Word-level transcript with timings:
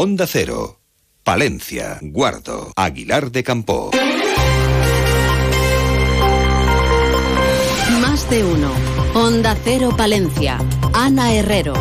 Onda 0.00 0.28
Cero, 0.28 0.78
Palencia, 1.24 1.98
Guardo, 2.00 2.72
Aguilar 2.76 3.32
de 3.32 3.42
Campo. 3.42 3.90
Más 8.00 8.30
de 8.30 8.44
uno. 8.44 8.70
Onda 9.14 9.56
Cero 9.64 9.92
Palencia. 9.96 10.58
Ana 10.94 11.34
Herrero. 11.34 11.74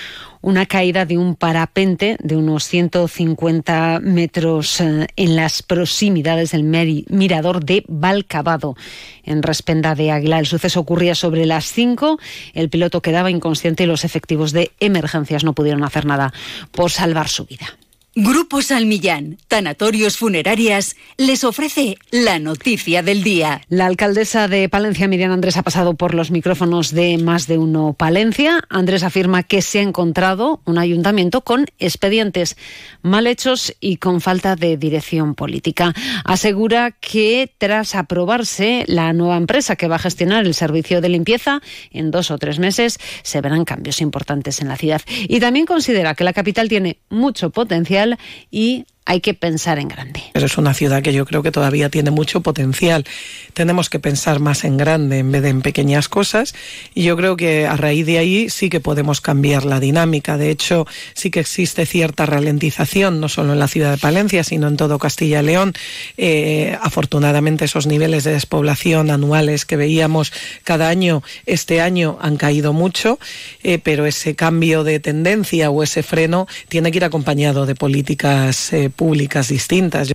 una 0.42 0.66
caída 0.66 1.06
de 1.06 1.16
un 1.16 1.34
parapente 1.34 2.18
de 2.22 2.36
unos 2.36 2.64
150 2.64 4.00
metros 4.02 4.78
eh, 4.82 5.06
en 5.16 5.36
las 5.36 5.62
proximidades 5.62 6.50
del 6.50 6.64
mirador 6.64 7.64
de 7.64 7.82
Valcabado, 7.88 8.76
en 9.24 9.42
Respenda 9.42 9.94
de 9.94 10.10
Águila. 10.10 10.38
El 10.38 10.46
suceso 10.46 10.80
ocurría 10.80 11.14
sobre 11.14 11.46
las 11.46 11.64
5. 11.72 12.18
El 12.52 12.68
piloto 12.68 13.00
quedaba 13.00 13.30
inconsciente 13.30 13.84
y 13.84 13.86
los 13.86 14.04
efectivos 14.04 14.52
de 14.52 14.72
emergencias 14.80 15.44
no 15.44 15.54
pudieron 15.54 15.82
hacer 15.82 16.04
nada 16.04 16.34
por 16.72 16.90
salvar 16.90 17.30
su 17.30 17.46
vida. 17.46 17.68
Grupo 18.16 18.62
Salmillán, 18.62 19.38
Tanatorios 19.48 20.18
Funerarias, 20.18 20.94
les 21.16 21.42
ofrece 21.42 21.96
la 22.12 22.38
noticia 22.38 23.02
del 23.02 23.24
día. 23.24 23.62
La 23.68 23.86
alcaldesa 23.86 24.46
de 24.46 24.68
Palencia, 24.68 25.08
Miriam 25.08 25.32
Andrés, 25.32 25.56
ha 25.56 25.64
pasado 25.64 25.94
por 25.94 26.14
los 26.14 26.30
micrófonos 26.30 26.92
de 26.92 27.18
más 27.18 27.48
de 27.48 27.58
uno 27.58 27.92
Palencia. 27.98 28.62
Andrés 28.68 29.02
afirma 29.02 29.42
que 29.42 29.62
se 29.62 29.80
ha 29.80 29.82
encontrado 29.82 30.60
un 30.64 30.78
ayuntamiento 30.78 31.40
con 31.40 31.66
expedientes 31.80 32.56
mal 33.02 33.26
hechos 33.26 33.74
y 33.80 33.96
con 33.96 34.20
falta 34.20 34.54
de 34.54 34.76
dirección 34.76 35.34
política. 35.34 35.92
Asegura 36.24 36.92
que 36.92 37.52
tras 37.58 37.96
aprobarse 37.96 38.84
la 38.86 39.12
nueva 39.12 39.36
empresa 39.36 39.74
que 39.74 39.88
va 39.88 39.96
a 39.96 39.98
gestionar 39.98 40.46
el 40.46 40.54
servicio 40.54 41.00
de 41.00 41.08
limpieza, 41.08 41.62
en 41.90 42.12
dos 42.12 42.30
o 42.30 42.38
tres 42.38 42.60
meses 42.60 43.00
se 43.24 43.40
verán 43.40 43.64
cambios 43.64 44.00
importantes 44.00 44.60
en 44.60 44.68
la 44.68 44.76
ciudad. 44.76 45.02
Y 45.26 45.40
también 45.40 45.66
considera 45.66 46.14
que 46.14 46.22
la 46.22 46.32
capital 46.32 46.68
tiene 46.68 47.00
mucho 47.10 47.50
potencial 47.50 48.03
y 48.50 48.86
hay 49.06 49.20
que 49.20 49.34
pensar 49.34 49.78
en 49.78 49.88
grande. 49.88 50.22
Pero 50.32 50.46
es 50.46 50.56
una 50.56 50.72
ciudad 50.72 51.02
que 51.02 51.12
yo 51.12 51.26
creo 51.26 51.42
que 51.42 51.50
todavía 51.50 51.90
tiene 51.90 52.10
mucho 52.10 52.40
potencial. 52.40 53.04
Tenemos 53.52 53.90
que 53.90 53.98
pensar 53.98 54.40
más 54.40 54.64
en 54.64 54.78
grande 54.78 55.18
en 55.18 55.30
vez 55.30 55.42
de 55.42 55.50
en 55.50 55.60
pequeñas 55.60 56.08
cosas 56.08 56.54
y 56.94 57.04
yo 57.04 57.16
creo 57.16 57.36
que 57.36 57.66
a 57.66 57.76
raíz 57.76 58.06
de 58.06 58.18
ahí 58.18 58.48
sí 58.48 58.70
que 58.70 58.80
podemos 58.80 59.20
cambiar 59.20 59.64
la 59.64 59.78
dinámica. 59.78 60.38
De 60.38 60.50
hecho, 60.50 60.86
sí 61.14 61.30
que 61.30 61.40
existe 61.40 61.84
cierta 61.84 62.24
ralentización, 62.24 63.20
no 63.20 63.28
solo 63.28 63.52
en 63.52 63.58
la 63.58 63.68
ciudad 63.68 63.92
de 63.92 63.98
Palencia, 63.98 64.42
sino 64.42 64.68
en 64.68 64.76
todo 64.76 64.98
Castilla 64.98 65.40
y 65.40 65.44
León. 65.44 65.74
Eh, 66.16 66.76
afortunadamente 66.80 67.66
esos 67.66 67.86
niveles 67.86 68.24
de 68.24 68.32
despoblación 68.32 69.10
anuales 69.10 69.66
que 69.66 69.76
veíamos 69.76 70.32
cada 70.64 70.88
año, 70.88 71.22
este 71.44 71.82
año 71.82 72.18
han 72.22 72.36
caído 72.36 72.72
mucho, 72.72 73.18
eh, 73.62 73.78
pero 73.82 74.06
ese 74.06 74.34
cambio 74.34 74.82
de 74.82 74.98
tendencia 74.98 75.70
o 75.70 75.82
ese 75.82 76.02
freno 76.02 76.46
tiene 76.68 76.90
que 76.90 76.98
ir 76.98 77.04
acompañado 77.04 77.66
de 77.66 77.74
políticas 77.74 78.72
eh, 78.72 78.90
públicas 78.96 79.48
distintas. 79.48 80.12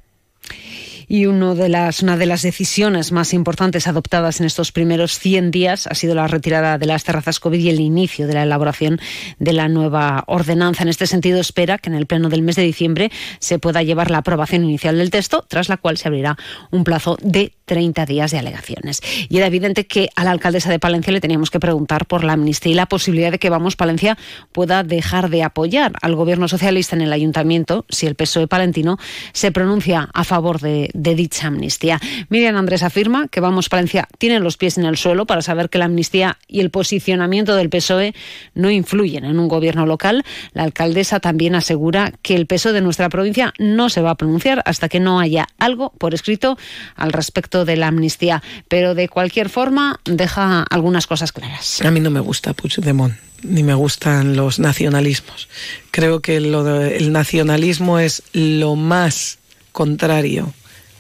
Y 1.12 1.26
uno 1.26 1.56
de 1.56 1.70
las, 1.70 2.04
una 2.04 2.18
de 2.18 2.28
las 2.28 2.44
decisiones 2.44 3.12
más 3.12 3.34
importantes 3.34 3.88
adoptadas 3.88 4.40
en 4.40 4.46
estos 4.46 4.72
primeros 4.72 5.18
100 5.18 5.50
días 5.50 5.88
ha 5.88 5.96
sido 5.96 6.14
la 6.14 6.28
retirada 6.28 6.78
de 6.78 6.86
las 6.86 7.04
terrazas 7.04 7.40
COVID 7.40 7.60
y 7.60 7.70
el 7.70 7.80
inicio 7.80 8.28
de 8.28 8.36
la 8.36 8.44
elaboración 8.44 9.00
de 9.40 9.54
la 9.54 9.70
nueva 9.70 10.24
ordenanza. 10.28 10.84
En 10.84 10.90
este 10.90 11.08
sentido, 11.08 11.40
espera 11.40 11.80
que 11.80 11.90
en 11.90 11.96
el 11.96 12.06
pleno 12.06 12.30
del 12.30 12.44
mes 12.44 12.58
de 12.58 12.62
diciembre 12.62 13.12
se 13.40 13.58
pueda 13.58 13.82
llevar 13.82 14.12
la 14.12 14.20
aprobación 14.20 14.64
inicial 14.64 15.00
del 15.00 15.10
texto, 15.10 15.44
tras 15.48 15.68
la 15.68 15.78
cual 15.78 15.98
se 15.98 16.08
abrirá 16.08 16.38
un 16.70 16.84
plazo 16.84 17.18
de 17.24 17.54
30 17.70 18.08
días 18.08 18.32
de 18.32 18.40
alegaciones. 18.40 19.00
Y 19.30 19.38
era 19.38 19.46
evidente 19.46 19.86
que 19.86 20.10
a 20.16 20.24
la 20.24 20.32
alcaldesa 20.32 20.72
de 20.72 20.80
Palencia 20.80 21.14
le 21.14 21.22
teníamos 21.22 21.52
que 21.52 21.60
preguntar 21.60 22.08
por 22.08 22.24
la 22.24 22.34
amnistía 22.34 22.72
y 22.72 22.76
la 22.76 22.88
posibilidad 22.88 23.30
de 23.30 23.38
que 23.38 23.52
Vamos 23.52 23.76
Palencia 23.76 24.18
pueda 24.52 24.82
dejar 24.82 25.30
de 25.30 25.44
apoyar 25.44 25.92
al 26.02 26.16
gobierno 26.16 26.48
socialista 26.48 26.96
en 26.96 27.04
el 27.04 27.14
ayuntamiento 27.14 27.86
si 27.88 28.08
el 28.08 28.16
PSOE 28.16 28.48
palentino 28.48 28.98
se 29.34 29.52
pronuncia 29.52 30.10
a 30.16 30.24
favor 30.24 30.60
de, 30.60 30.90
dicha 30.96 31.46
amnistía. 31.46 32.00
Miriam 32.30 32.56
Andrés 32.56 32.82
afirma 32.82 33.28
que 33.28 33.40
Vamos 33.40 33.70
Palencia 33.70 34.08
tiene 34.18 34.40
los 34.40 34.58
pies 34.58 34.80
en 34.80 34.86
el 34.86 34.98
suelo 34.98 35.28
para 35.28 35.44
saber 35.44 35.70
que 35.70 35.78
la 35.78 35.86
amnistía 35.86 36.40
y 36.48 36.62
el 36.62 36.72
posicionamiento 36.72 37.56
del 37.56 37.70
PSOE 37.70 38.16
no 38.56 38.72
influyen 38.72 39.26
en 39.26 39.38
un 39.38 39.48
gobierno 39.48 39.86
local. 39.86 40.24
La 40.54 40.64
alcaldesa 40.64 41.20
también 41.20 41.54
asegura 41.54 42.14
que 42.24 42.36
el 42.36 42.48
PSOE 42.48 42.74
de 42.74 42.82
nuestra 42.82 43.10
provincia 43.10 43.54
no 43.60 43.92
se 43.92 44.02
va 44.02 44.10
a 44.10 44.16
pronunciar 44.16 44.64
hasta 44.66 44.90
que 44.90 45.00
no 45.00 45.20
haya 45.20 45.48
algo 45.60 45.94
por 46.00 46.16
escrito 46.16 46.58
al 46.96 47.14
respecto 47.14 47.59
de 47.66 47.78
la 47.78 47.88
amnistía. 47.88 48.44
Pero 48.68 48.96
de 48.96 49.10
cualquier 49.10 49.50
forma 49.50 50.00
deja 50.06 50.64
algunas 50.64 51.08
cosas 51.08 51.32
claras. 51.32 51.82
A 51.82 51.92
mí 51.92 52.00
no 52.00 52.10
me 52.10 52.20
gusta 52.20 52.54
Puigdemont 52.54 53.16
ni 53.44 53.64
me 53.64 53.74
gustan 53.74 54.36
los 54.36 54.60
nacionalismos. 54.60 55.48
Creo 55.92 56.20
que 56.20 56.36
el 56.36 57.12
nacionalismo 57.12 57.98
es 58.00 58.24
lo 58.34 58.76
más 58.76 59.40
contrario 59.72 60.54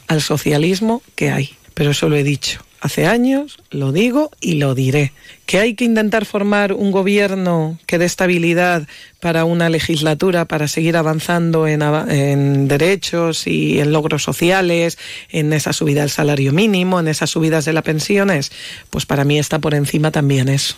al 0.07 0.21
socialismo 0.21 1.01
que 1.15 1.31
hay. 1.31 1.56
Pero 1.73 1.91
eso 1.91 2.07
lo 2.07 2.15
he 2.15 2.23
dicho 2.23 2.62
hace 2.81 3.05
años, 3.05 3.57
lo 3.71 3.91
digo 3.91 4.31
y 4.39 4.53
lo 4.53 4.75
diré. 4.75 5.11
Que 5.45 5.59
hay 5.59 5.73
que 5.73 5.85
intentar 5.85 6.25
formar 6.25 6.73
un 6.73 6.91
gobierno 6.91 7.79
que 7.85 7.97
dé 7.97 8.05
estabilidad 8.05 8.87
para 9.19 9.45
una 9.45 9.69
legislatura, 9.69 10.45
para 10.45 10.67
seguir 10.67 10.95
avanzando 10.95 11.67
en, 11.67 12.67
derechos 12.67 13.47
y 13.47 13.79
en 13.79 13.91
logros 13.91 14.23
sociales, 14.23 14.97
en 15.29 15.51
esa 15.53 15.73
subida 15.73 16.01
del 16.01 16.09
salario 16.09 16.53
mínimo, 16.53 16.99
en 16.99 17.07
esas 17.07 17.29
subidas 17.29 17.65
de 17.65 17.73
las 17.73 17.83
pensiones, 17.83 18.51
pues 18.89 19.05
para 19.05 19.23
mí 19.23 19.39
está 19.39 19.59
por 19.59 19.73
encima 19.73 20.11
también 20.11 20.49
eso. 20.49 20.77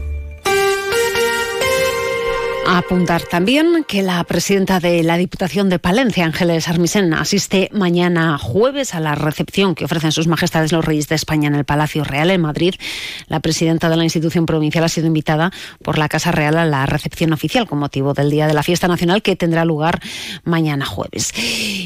Apuntar 2.77 3.23
también 3.23 3.83
que 3.85 4.01
la 4.01 4.23
presidenta 4.23 4.79
de 4.79 5.03
la 5.03 5.17
Diputación 5.17 5.67
de 5.67 5.77
Palencia, 5.77 6.25
Ángeles 6.25 6.69
Armisen, 6.69 7.13
asiste 7.13 7.69
mañana 7.73 8.37
jueves 8.37 8.95
a 8.95 9.01
la 9.01 9.13
recepción 9.13 9.75
que 9.75 9.83
ofrecen 9.83 10.13
sus 10.13 10.27
majestades 10.27 10.71
los 10.71 10.85
reyes 10.85 11.09
de 11.09 11.15
España 11.15 11.49
en 11.49 11.55
el 11.55 11.65
Palacio 11.65 12.05
Real 12.05 12.31
en 12.31 12.39
Madrid. 12.39 12.75
La 13.27 13.41
presidenta 13.41 13.89
de 13.89 13.97
la 13.97 14.05
institución 14.05 14.45
provincial 14.45 14.85
ha 14.85 14.89
sido 14.89 15.07
invitada 15.07 15.51
por 15.83 15.97
la 15.97 16.07
Casa 16.07 16.31
Real 16.31 16.57
a 16.57 16.65
la 16.65 16.85
recepción 16.85 17.33
oficial 17.33 17.67
con 17.67 17.79
motivo 17.79 18.13
del 18.13 18.29
Día 18.29 18.47
de 18.47 18.53
la 18.53 18.63
Fiesta 18.63 18.87
Nacional 18.87 19.21
que 19.21 19.35
tendrá 19.35 19.65
lugar 19.65 19.99
mañana 20.45 20.85
jueves. 20.85 21.33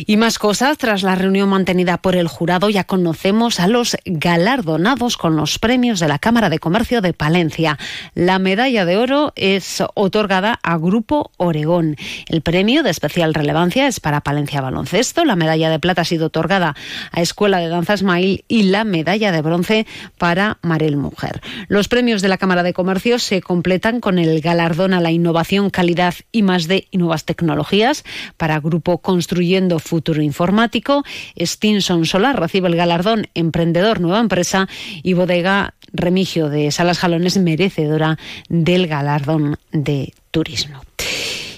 Y 0.05 0.17
más 0.17 0.37
cosas, 0.37 0.77
tras 0.77 1.01
la 1.01 1.15
reunión 1.15 1.49
mantenida 1.49 1.97
por 1.97 2.15
el 2.15 2.27
jurado 2.27 2.69
ya 2.69 2.83
conocemos 2.83 3.59
a 3.59 3.67
los 3.67 3.97
galardonados 4.05 5.17
con 5.17 5.35
los 5.35 5.57
premios 5.57 5.99
de 5.99 6.07
la 6.07 6.19
Cámara 6.19 6.49
de 6.49 6.59
Comercio 6.59 7.01
de 7.01 7.13
Palencia. 7.13 7.79
La 8.13 8.37
medalla 8.37 8.85
de 8.85 8.97
oro 8.97 9.33
es 9.35 9.83
otorgada 9.95 10.59
a 10.61 10.74
Grupo 10.77 11.31
Oregón. 11.37 11.95
El 12.27 12.41
premio 12.41 12.83
de 12.83 12.89
especial 12.89 13.33
relevancia 13.33 13.87
es 13.87 13.99
para 13.99 14.21
Palencia 14.21 14.61
Baloncesto. 14.61 15.25
La 15.25 15.35
medalla 15.35 15.69
de 15.69 15.79
plata 15.79 16.01
ha 16.01 16.05
sido 16.05 16.27
otorgada 16.27 16.75
a 17.11 17.21
Escuela 17.21 17.59
de 17.59 17.67
Danza 17.67 17.93
Esmail 17.93 18.45
y 18.47 18.63
la 18.63 18.83
medalla 18.83 19.31
de 19.31 19.41
bronce 19.41 19.87
para 20.17 20.57
Marel 20.61 20.97
Mujer. 20.97 21.41
Los 21.67 21.87
premios 21.87 22.21
de 22.21 22.27
la 22.27 22.37
Cámara 22.37 22.63
de 22.63 22.73
Comercio 22.73 23.19
se 23.19 23.41
completan 23.41 23.99
con 23.99 24.19
el 24.19 24.41
galardón 24.41 24.93
a 24.93 25.01
la 25.01 25.11
innovación, 25.11 25.69
calidad 25.69 26.15
y 26.31 26.41
más 26.41 26.67
de 26.67 26.87
nuevas 26.91 27.25
tecnologías 27.25 28.03
para 28.37 28.59
Grupo 28.59 28.99
Construyendo 28.99 29.79
Futuro 29.79 30.21
Informático. 30.21 31.03
Stinson 31.39 32.05
Solar 32.05 32.39
recibe 32.39 32.67
el 32.67 32.75
galardón 32.75 33.27
Emprendedor 33.33 33.99
Nueva 33.99 34.19
Empresa 34.19 34.67
y 35.03 35.13
Bodega 35.13 35.73
Remigio 35.93 36.49
de 36.49 36.71
Salas 36.71 36.99
Jalones 36.99 37.37
merecedora 37.37 38.17
del 38.49 38.87
galardón 38.87 39.57
de 39.71 40.13
turismo. 40.35 40.83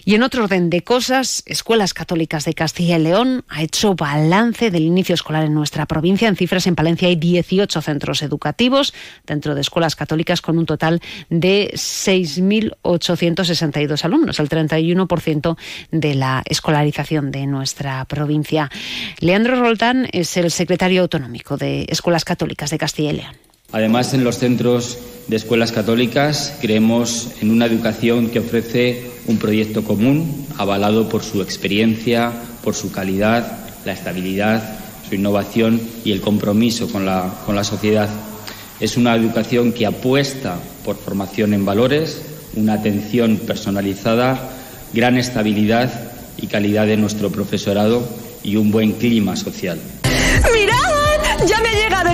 Y 0.05 0.13
en 0.13 0.21
otro 0.21 0.43
orden 0.43 0.69
de 0.69 0.83
cosas, 0.83 1.41
Escuelas 1.47 1.95
Católicas 1.95 2.45
de 2.45 2.53
Castilla 2.53 2.97
y 2.97 3.01
León 3.01 3.43
ha 3.49 3.63
hecho 3.63 3.95
balance 3.95 4.69
del 4.69 4.83
inicio 4.83 5.15
escolar 5.15 5.43
en 5.43 5.55
nuestra 5.55 5.87
provincia. 5.87 6.27
En 6.27 6.35
cifras, 6.35 6.67
en 6.67 6.75
Palencia 6.75 7.07
hay 7.07 7.15
18 7.15 7.81
centros 7.81 8.21
educativos 8.21 8.93
dentro 9.25 9.55
de 9.55 9.61
escuelas 9.61 9.95
católicas 9.95 10.41
con 10.41 10.59
un 10.59 10.67
total 10.67 11.01
de 11.31 11.71
6.862 11.73 14.05
alumnos, 14.05 14.39
el 14.39 14.47
31% 14.47 15.57
de 15.91 16.13
la 16.13 16.43
escolarización 16.45 17.31
de 17.31 17.47
nuestra 17.47 18.05
provincia. 18.05 18.69
Leandro 19.19 19.59
Roldán 19.59 20.07
es 20.13 20.37
el 20.37 20.51
secretario 20.51 21.01
autonómico 21.01 21.57
de 21.57 21.87
Escuelas 21.89 22.23
Católicas 22.23 22.69
de 22.69 22.77
Castilla 22.77 23.09
y 23.09 23.17
León. 23.17 23.46
Además, 23.71 24.13
en 24.13 24.23
los 24.23 24.37
centros 24.37 24.97
de 25.27 25.35
escuelas 25.35 25.73
católicas 25.73 26.53
creemos 26.61 27.29
en 27.41 27.51
una 27.51 27.65
educación 27.65 28.29
que 28.29 28.39
ofrece 28.39 29.11
un 29.27 29.37
proyecto 29.37 29.83
común, 29.83 30.47
avalado 30.57 31.09
por 31.09 31.21
su 31.23 31.41
experiencia, 31.41 32.31
por 32.63 32.75
su 32.75 32.91
calidad, 32.91 33.59
la 33.85 33.91
estabilidad, 33.91 34.77
su 35.07 35.15
innovación 35.15 35.81
y 36.05 36.13
el 36.13 36.21
compromiso 36.21 36.87
con 36.89 37.05
la, 37.05 37.63
sociedad. 37.63 38.09
Es 38.79 38.95
una 38.95 39.15
educación 39.15 39.73
que 39.73 39.85
apuesta 39.85 40.59
por 40.85 40.97
formación 40.97 41.53
en 41.53 41.65
valores, 41.65 42.21
una 42.55 42.73
atención 42.73 43.37
personalizada, 43.37 44.49
gran 44.93 45.17
estabilidad 45.17 46.11
y 46.37 46.47
calidad 46.47 46.85
de 46.85 46.97
nuestro 46.97 47.31
profesorado 47.31 48.07
y 48.43 48.55
un 48.55 48.71
buen 48.71 48.93
clima 48.93 49.35
social. 49.35 49.79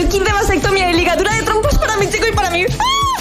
El 0.04 0.10
kit 0.10 0.24
de 0.24 0.34
vasectomía 0.34 0.92
y 0.92 0.96
ligadura 0.96 1.34
de 1.34 1.44
trompos 1.44 1.78
para 1.78 1.96
mi 1.98 2.10
chico 2.10 2.26
y 2.30 2.36
para 2.36 2.50
mí. 2.50 2.66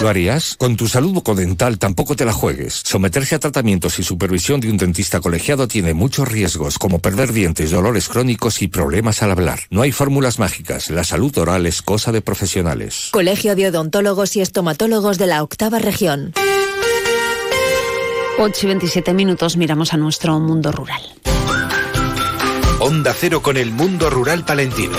¿Lo 0.01 0.09
harías? 0.09 0.57
Con 0.59 0.77
tu 0.77 0.89
salud 0.89 1.13
bucodental 1.13 1.79
tampoco 1.79 2.17
te 2.17 2.25
la 2.25 2.33
juegues. 2.33 2.83
Someterse 2.85 3.37
a 3.37 3.39
tratamientos 3.39 4.01
y 4.01 4.03
supervisión 4.03 4.61
de 4.61 4.69
un 4.69 4.77
dentista 4.77 5.21
colegiado 5.21 5.69
tiene 5.69 5.95
muchos 5.95 6.29
riesgos, 6.29 6.79
como 6.79 6.99
perder 6.99 7.33
dientes, 7.33 7.71
dolores 7.71 8.09
crónicos 8.09 8.63
y 8.63 8.69
problemas 8.69 9.23
al 9.23 9.31
hablar. 9.31 9.61
No 9.71 9.83
hay 9.83 9.93
fórmulas 9.93 10.41
mágicas. 10.41 10.91
La 10.91 11.05
salud 11.05 11.37
oral 11.39 11.67
es 11.67 11.83
cosa 11.83 12.11
de 12.11 12.21
profesionales. 12.21 13.11
Colegio 13.13 13.55
de 13.55 13.69
Odontólogos 13.69 14.35
y 14.35 14.41
Estomatólogos 14.41 15.19
de 15.19 15.27
la 15.29 15.43
Octava 15.43 15.79
Región. 15.79 16.33
8 18.39 18.61
y 18.61 18.67
27 18.67 19.15
minutos 19.15 19.57
miramos 19.57 19.93
a 19.95 19.99
nuestro 19.99 20.41
mundo 20.41 20.73
rural. 20.73 21.03
Onda 22.81 23.15
Cero 23.17 23.41
con 23.41 23.57
el 23.57 23.71
mundo 23.71 24.11
rural 24.11 24.45
palentino. 24.45 24.99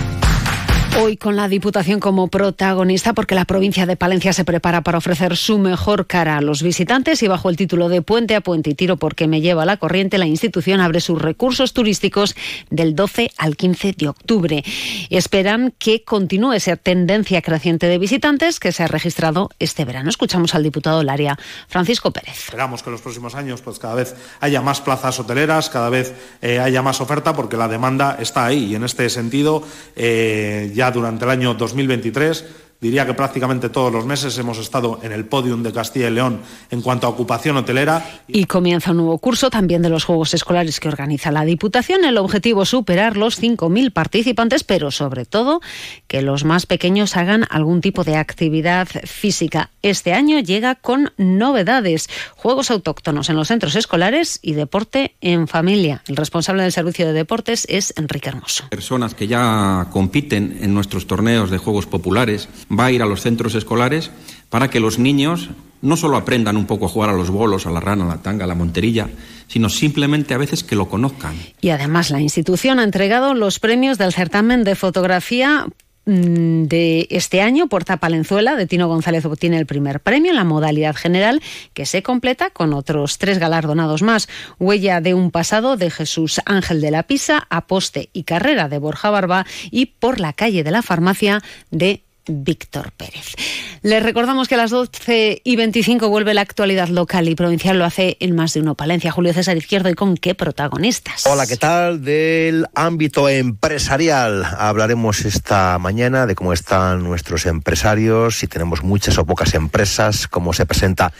Hoy 0.99 1.15
con 1.15 1.35
la 1.35 1.47
Diputación 1.47 1.99
como 1.99 2.27
protagonista 2.27 3.13
porque 3.13 3.33
la 3.33 3.45
provincia 3.45 3.85
de 3.85 3.95
Palencia 3.95 4.33
se 4.33 4.43
prepara 4.43 4.81
para 4.81 4.97
ofrecer 4.97 5.37
su 5.37 5.57
mejor 5.57 6.05
cara 6.05 6.37
a 6.37 6.41
los 6.41 6.61
visitantes 6.61 7.23
y 7.23 7.27
bajo 7.27 7.49
el 7.49 7.55
título 7.55 7.87
de 7.87 8.01
Puente 8.01 8.35
a 8.35 8.41
Puente 8.41 8.71
y 8.71 8.75
Tiro 8.75 8.97
porque 8.97 9.27
me 9.27 9.41
lleva 9.41 9.65
la 9.65 9.77
corriente, 9.77 10.17
la 10.17 10.27
institución 10.27 10.81
abre 10.81 10.99
sus 10.99 11.19
recursos 11.21 11.73
turísticos 11.73 12.35
del 12.69 12.93
12 12.93 13.31
al 13.37 13.55
15 13.55 13.93
de 13.97 14.07
octubre. 14.09 14.63
Esperan 15.09 15.73
que 15.79 16.03
continúe 16.03 16.53
esa 16.53 16.75
tendencia 16.75 17.41
creciente 17.41 17.87
de 17.87 17.97
visitantes 17.97 18.59
que 18.59 18.71
se 18.71 18.83
ha 18.83 18.87
registrado 18.87 19.49
este 19.59 19.85
verano. 19.85 20.09
Escuchamos 20.09 20.55
al 20.55 20.63
diputado 20.63 20.99
del 20.99 21.09
área, 21.09 21.39
Francisco 21.67 22.11
Pérez. 22.11 22.37
Esperamos 22.45 22.83
que 22.83 22.89
en 22.89 22.93
los 22.93 23.01
próximos 23.01 23.33
años 23.35 23.61
pues 23.61 23.79
cada 23.79 23.95
vez 23.95 24.15
haya 24.41 24.61
más 24.61 24.81
plazas 24.81 25.19
hoteleras, 25.19 25.69
cada 25.69 25.89
vez 25.89 26.13
eh, 26.41 26.59
haya 26.59 26.81
más 26.81 26.99
oferta 26.99 27.33
porque 27.33 27.55
la 27.55 27.69
demanda 27.69 28.17
está 28.19 28.45
ahí 28.45 28.65
y 28.65 28.75
en 28.75 28.83
este 28.83 29.09
sentido 29.09 29.63
eh, 29.95 30.71
ya 30.73 30.80
durante 30.89 31.25
el 31.25 31.31
año 31.31 31.53
2023 31.53 32.45
Diría 32.81 33.05
que 33.05 33.13
prácticamente 33.13 33.69
todos 33.69 33.93
los 33.93 34.07
meses 34.07 34.35
hemos 34.39 34.57
estado 34.57 34.99
en 35.03 35.11
el 35.11 35.25
podium 35.25 35.61
de 35.61 35.71
Castilla 35.71 36.07
y 36.07 36.11
León 36.13 36.41
en 36.71 36.81
cuanto 36.81 37.05
a 37.05 37.11
ocupación 37.11 37.55
hotelera. 37.55 38.03
Y 38.27 38.45
comienza 38.45 38.89
un 38.89 38.97
nuevo 38.97 39.19
curso 39.19 39.51
también 39.51 39.83
de 39.83 39.89
los 39.89 40.03
Juegos 40.03 40.33
Escolares 40.33 40.79
que 40.79 40.87
organiza 40.87 41.31
la 41.31 41.45
Diputación. 41.45 42.03
El 42.05 42.17
objetivo 42.17 42.63
es 42.63 42.69
superar 42.69 43.17
los 43.17 43.39
5.000 43.39 43.93
participantes, 43.93 44.63
pero 44.63 44.89
sobre 44.89 45.25
todo 45.25 45.61
que 46.07 46.23
los 46.23 46.43
más 46.43 46.65
pequeños 46.65 47.15
hagan 47.17 47.45
algún 47.51 47.81
tipo 47.81 48.03
de 48.03 48.15
actividad 48.15 48.87
física. 49.05 49.69
Este 49.83 50.13
año 50.13 50.39
llega 50.39 50.73
con 50.73 51.11
novedades. 51.17 52.09
Juegos 52.35 52.71
autóctonos 52.71 53.29
en 53.29 53.35
los 53.35 53.49
centros 53.49 53.75
escolares 53.75 54.39
y 54.41 54.53
deporte 54.53 55.13
en 55.21 55.47
familia. 55.47 56.01
El 56.07 56.15
responsable 56.15 56.63
del 56.63 56.71
servicio 56.71 57.05
de 57.05 57.13
deportes 57.13 57.67
es 57.69 57.93
Enrique 57.95 58.29
Hermoso. 58.29 58.63
Personas 58.69 59.13
que 59.13 59.27
ya 59.27 59.85
compiten 59.91 60.57
en 60.61 60.73
nuestros 60.73 61.05
torneos 61.05 61.51
de 61.51 61.59
Juegos 61.59 61.85
Populares 61.85 62.49
va 62.71 62.85
a 62.85 62.91
ir 62.91 63.01
a 63.01 63.05
los 63.05 63.21
centros 63.21 63.55
escolares 63.55 64.11
para 64.49 64.69
que 64.69 64.79
los 64.79 64.99
niños 64.99 65.49
no 65.81 65.97
solo 65.97 66.17
aprendan 66.17 66.57
un 66.57 66.65
poco 66.65 66.85
a 66.85 66.89
jugar 66.89 67.09
a 67.09 67.13
los 67.13 67.29
bolos, 67.29 67.65
a 67.65 67.71
la 67.71 67.79
rana, 67.79 68.05
a 68.05 68.07
la 68.07 68.21
tanga, 68.21 68.45
a 68.45 68.47
la 68.47 68.55
monterilla, 68.55 69.09
sino 69.47 69.69
simplemente 69.69 70.33
a 70.33 70.37
veces 70.37 70.63
que 70.63 70.75
lo 70.75 70.87
conozcan. 70.87 71.35
Y 71.59 71.69
además 71.69 72.11
la 72.11 72.21
institución 72.21 72.79
ha 72.79 72.83
entregado 72.83 73.33
los 73.33 73.59
premios 73.59 73.97
del 73.97 74.13
certamen 74.13 74.63
de 74.63 74.75
fotografía 74.75 75.65
mm, 76.05 76.63
de 76.65 77.07
este 77.09 77.41
año, 77.41 77.67
Puerta 77.67 77.97
Palenzuela, 77.97 78.55
de 78.55 78.67
Tino 78.67 78.87
González 78.87 79.25
obtiene 79.25 79.57
el 79.57 79.65
primer 79.65 80.01
premio 80.01 80.29
en 80.29 80.37
la 80.37 80.43
modalidad 80.43 80.95
general, 80.95 81.41
que 81.73 81.87
se 81.87 82.03
completa 82.03 82.51
con 82.51 82.73
otros 82.73 83.17
tres 83.17 83.39
galardonados 83.39 84.03
más. 84.03 84.29
Huella 84.59 85.01
de 85.01 85.15
un 85.15 85.31
pasado 85.31 85.77
de 85.77 85.89
Jesús 85.89 86.41
Ángel 86.45 86.79
de 86.79 86.91
la 86.91 87.03
Pisa, 87.03 87.47
Aposte 87.49 88.09
y 88.13 88.23
Carrera 88.23 88.69
de 88.69 88.77
Borja 88.77 89.09
Barba 89.09 89.47
y 89.71 89.87
Por 89.87 90.19
la 90.19 90.33
calle 90.33 90.63
de 90.63 90.71
la 90.71 90.83
farmacia 90.83 91.41
de 91.71 92.03
Víctor 92.27 92.91
Pérez. 92.91 93.35
Les 93.81 94.03
recordamos 94.03 94.47
que 94.47 94.55
a 94.55 94.57
las 94.59 94.71
12 94.71 95.41
y 95.43 95.55
25 95.55 96.07
vuelve 96.09 96.33
la 96.33 96.41
actualidad 96.41 96.87
local 96.87 97.27
y 97.27 97.35
provincial, 97.35 97.79
lo 97.79 97.85
hace 97.85 98.17
en 98.19 98.35
más 98.35 98.53
de 98.53 98.61
uno 98.61 98.75
Palencia. 98.75 99.11
Julio 99.11 99.33
César 99.33 99.57
Izquierdo, 99.57 99.89
¿y 99.89 99.95
con 99.95 100.15
qué 100.17 100.35
protagonistas? 100.35 101.25
Hola, 101.25 101.47
¿qué 101.47 101.57
tal? 101.57 102.03
Del 102.03 102.67
ámbito 102.75 103.27
empresarial. 103.27 104.45
Hablaremos 104.45 105.25
esta 105.25 105.79
mañana 105.79 106.27
de 106.27 106.35
cómo 106.35 106.53
están 106.53 107.03
nuestros 107.03 107.45
empresarios, 107.47 108.37
si 108.37 108.47
tenemos 108.47 108.83
muchas 108.83 109.17
o 109.17 109.25
pocas 109.25 109.53
empresas, 109.55 110.27
cómo 110.27 110.53
se 110.53 110.65
presenta 110.65 111.11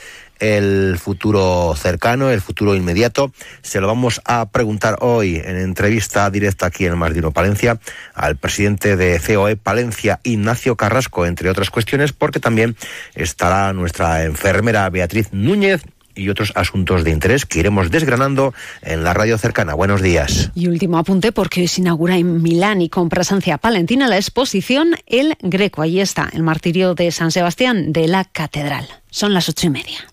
el 0.42 0.98
futuro 0.98 1.72
cercano, 1.76 2.28
el 2.30 2.40
futuro 2.40 2.74
inmediato. 2.74 3.32
Se 3.62 3.80
lo 3.80 3.86
vamos 3.86 4.20
a 4.24 4.50
preguntar 4.50 4.98
hoy 5.00 5.36
en 5.36 5.56
entrevista 5.56 6.28
directa 6.30 6.66
aquí 6.66 6.84
en 6.84 6.98
Mardino 6.98 7.30
Palencia 7.30 7.78
al 8.12 8.36
presidente 8.36 8.96
de 8.96 9.20
COE 9.24 9.54
Palencia, 9.54 10.18
Ignacio 10.24 10.74
Carrasco, 10.76 11.26
entre 11.26 11.48
otras 11.48 11.70
cuestiones, 11.70 12.12
porque 12.12 12.40
también 12.40 12.76
estará 13.14 13.72
nuestra 13.72 14.24
enfermera 14.24 14.90
Beatriz 14.90 15.28
Núñez 15.32 15.82
y 16.16 16.28
otros 16.28 16.52
asuntos 16.56 17.04
de 17.04 17.12
interés 17.12 17.46
que 17.46 17.60
iremos 17.60 17.92
desgranando 17.92 18.52
en 18.82 19.04
la 19.04 19.14
radio 19.14 19.38
cercana. 19.38 19.74
Buenos 19.74 20.02
días. 20.02 20.50
Y 20.56 20.66
último 20.66 20.98
apunte 20.98 21.30
porque 21.30 21.60
hoy 21.60 21.68
se 21.68 21.82
inaugura 21.82 22.16
en 22.16 22.42
Milán 22.42 22.82
y 22.82 22.88
con 22.88 23.08
presencia 23.08 23.58
palentina 23.58 24.08
la 24.08 24.16
exposición 24.16 24.96
El 25.06 25.36
Greco. 25.40 25.82
Ahí 25.82 26.00
está, 26.00 26.28
el 26.32 26.42
martirio 26.42 26.96
de 26.96 27.12
San 27.12 27.30
Sebastián 27.30 27.92
de 27.92 28.08
la 28.08 28.24
Catedral. 28.24 28.88
Son 29.08 29.32
las 29.32 29.48
ocho 29.48 29.68
y 29.68 29.70
media. 29.70 30.11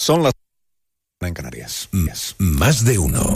Son 0.00 0.22
las 0.22 0.32
en 1.20 1.34
Canarias. 1.34 1.90
Más 2.38 2.86
de 2.86 2.98
uno. 2.98 3.34